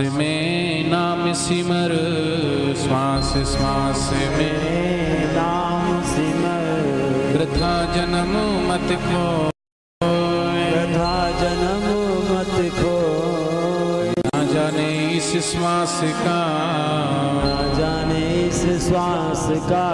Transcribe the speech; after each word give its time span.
में 0.00 0.90
नाम 0.90 1.32
सिमर 1.32 1.92
श्वास 2.82 3.32
श्वास 3.32 4.10
में 4.12 5.34
नाम 5.34 6.02
सिमर। 6.02 6.66
वृथा 7.36 7.74
जन्म 7.94 8.32
मत 8.68 8.88
खो 9.00 9.50
तथा 10.72 11.30
जन्म 11.40 11.86
मत 12.30 12.72
खो 12.74 12.96
ना 14.18 14.44
जाने 14.54 14.90
इस 15.16 15.30
श्वास 15.52 16.00
का। 16.04 16.40
न 17.44 17.78
जाने 17.78 18.24
इस 18.48 18.88
श्वास 18.88 19.48
का। 19.70 19.88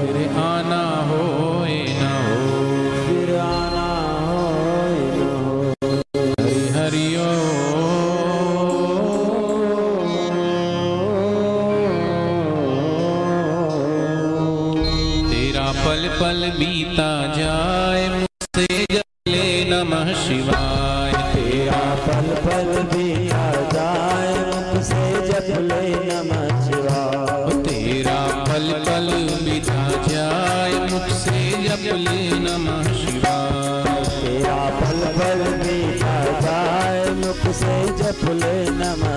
फिर 0.00 0.36
आना 0.38 0.79
पल 16.20 16.40
बीता 16.56 17.10
जाए 17.34 18.08
मुझसे 18.08 18.66
जले 18.90 19.44
नमः 19.70 20.08
शिवाय। 20.22 21.12
तेरा 21.32 21.80
पल 22.06 22.28
पल 22.44 22.68
बीता 22.90 23.44
जाए 23.72 24.34
मुझसे 24.48 25.06
जप 25.28 25.48
ले 25.68 25.86
नमः 26.08 26.44
शिवाय। 26.66 27.56
तेरा 27.68 28.18
पल 28.48 28.68
पल 28.88 29.08
बीता 29.44 29.80
जाए 30.08 30.74
मुझसे 30.92 31.40
जप 31.64 31.88
ले 32.04 32.20
नमः 32.44 32.92
शिवाय। 33.00 34.04
तेरा 34.20 34.58
पल 34.80 35.00
पल 35.18 35.44
बीता 35.64 36.14
जाए 36.40 37.10
मुझसे 37.22 37.78
जप 38.02 38.24
ले 38.42 38.58
नमः 38.80 39.09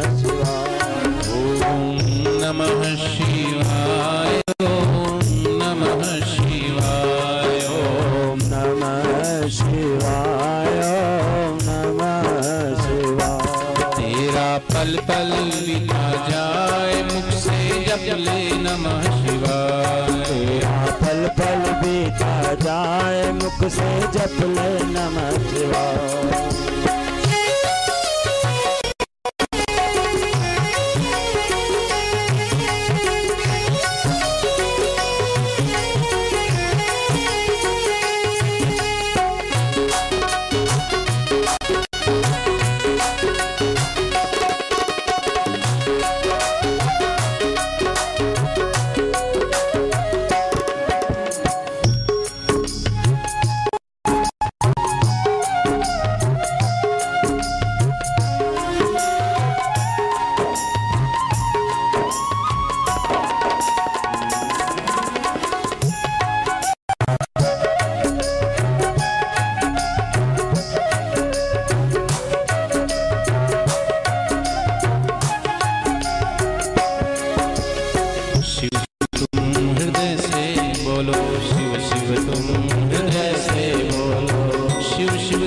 पल 14.93 14.99
पल 15.09 15.31
बीता 15.65 16.01
जाए 16.29 16.97
मुख 17.03 17.29
से 17.43 17.57
जप 17.85 18.05
ले 18.25 18.41
नमः 18.63 19.07
शिवाय। 19.21 20.59
पल 21.01 21.21
पल 21.39 21.63
बीता 21.81 22.53
जाए 22.65 23.31
मुख 23.41 23.59
से 23.73 23.89
जप 24.13 24.37
ले 24.53 24.69
नमः 24.93 25.31
शिवाय। 25.49 26.32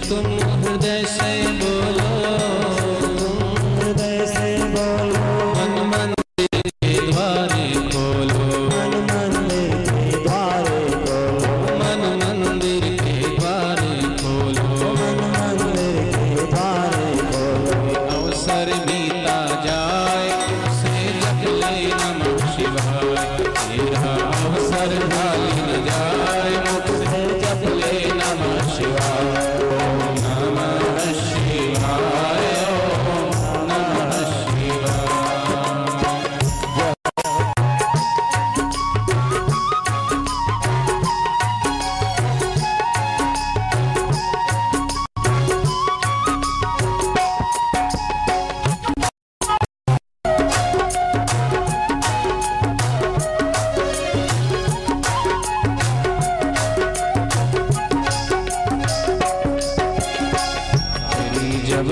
तुम 0.00 0.26
हृदय 0.64 1.04
से 1.08 1.65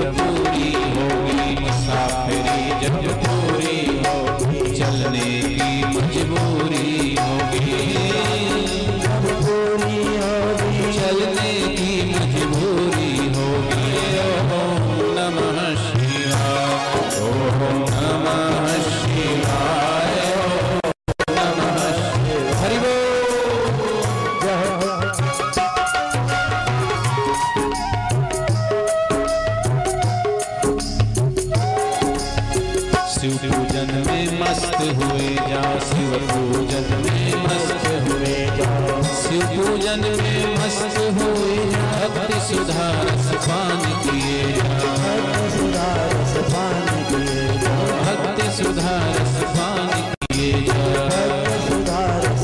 amores. 0.05 0.84
शिव 36.15 36.27
पूजन 36.27 36.85
में 37.05 37.43
मस्त 37.43 37.87
हुए 38.03 38.35
शिव 39.15 39.41
पूजन 39.47 40.05
में 40.19 40.55
मस्त 40.55 40.95
हुए 41.17 41.57
भक्ति 42.03 42.39
सुधा 42.45 42.85
रस 43.01 43.27
पान 43.45 43.83
किए 44.05 44.45
सफान 46.29 46.87
किए 47.09 47.43
भक्ति 48.05 48.47
सुधा 48.57 48.95
रस 49.09 49.35
पान 49.57 49.91
किए 50.31 50.63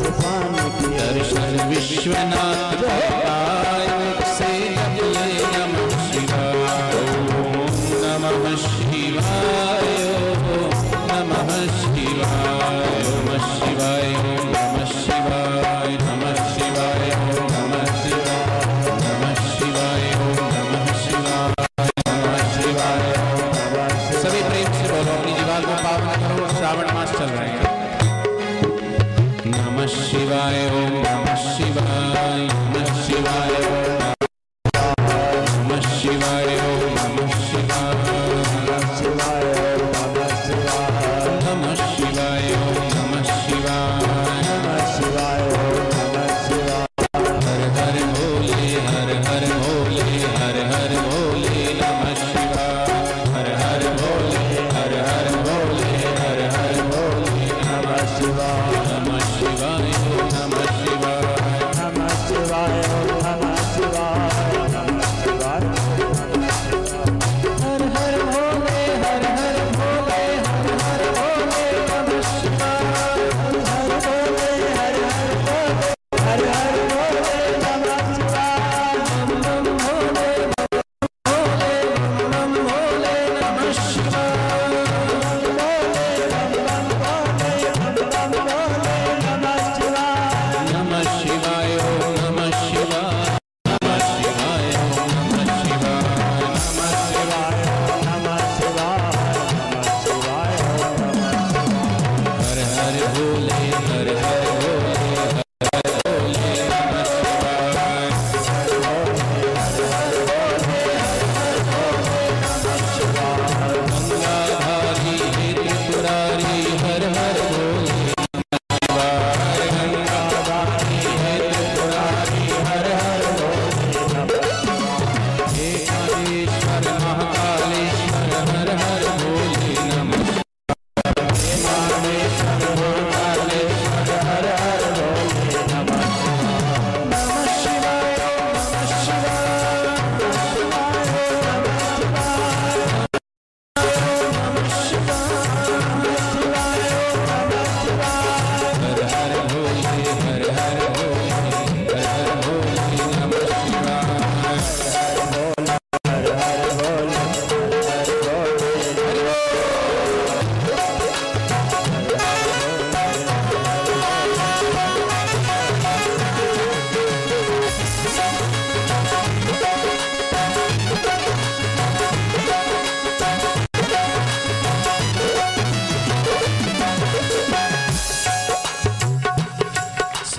सफान 0.01 0.59
किए 0.77 0.97
दर्शन 0.99 1.67
विश्वनाथ 1.69 2.50
शिवाय 30.09 30.59
ओम 30.79 30.93
नमः 31.05 31.35
शिवाय 31.55 32.47
नमः 32.75 33.01
शिवाय 33.07 33.50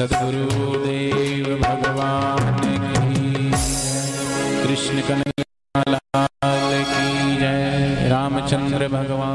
सदगुरुदेव 0.03 1.47
भगवान 1.63 2.47
की 2.61 3.51
कृष्ण 4.63 4.97
कन्हैया 5.09 5.83
लाल 5.89 6.73
की 6.91 7.37
जय। 7.37 8.09
रामचंद्र 8.11 8.89
भगवान 8.89 9.32